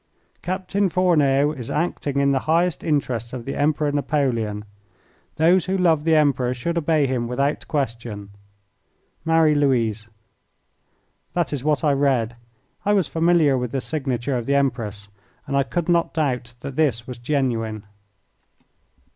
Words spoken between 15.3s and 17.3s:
and I could not doubt that this was